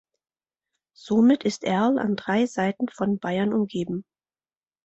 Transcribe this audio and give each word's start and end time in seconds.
Somit 0.97 1.43
ist 1.43 1.63
Erl 1.63 1.99
an 1.99 2.15
drei 2.15 2.47
Seiten 2.47 2.89
von 2.89 3.19
Bayern 3.19 3.53
umgeben. 3.53 4.03